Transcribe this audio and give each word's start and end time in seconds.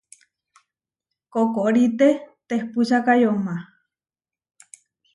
Kokoríʼte 1.33 2.07
tehpúčaka 2.47 3.13
yomá. 3.23 3.55